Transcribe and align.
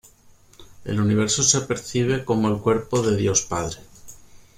El 0.83 0.99
universo 0.99 1.43
se 1.43 1.61
percibe 1.61 2.25
como 2.25 2.47
el 2.49 2.57
cuerpo 2.57 3.03
de 3.03 3.15
Dios 3.15 3.43
Padre. 3.43 3.77